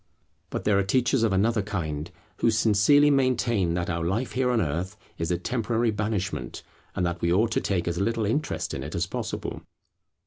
But 0.49 0.63
there 0.63 0.79
are 0.79 0.83
teachers 0.83 1.21
of 1.21 1.31
another 1.31 1.61
kind, 1.61 2.09
who 2.37 2.49
sincerely 2.49 3.11
maintain 3.11 3.75
that 3.75 3.87
our 3.87 4.03
life 4.03 4.31
here 4.31 4.49
on 4.49 4.59
earth 4.59 4.97
is 5.19 5.29
a 5.29 5.37
temporary 5.37 5.91
banishment, 5.91 6.63
and 6.95 7.05
that 7.05 7.21
we 7.21 7.31
ought 7.31 7.51
to 7.51 7.61
take 7.61 7.87
as 7.87 7.99
little 8.01 8.25
interest 8.25 8.73
in 8.73 8.81
it 8.81 8.95
as 8.95 9.05
possible. 9.05 9.61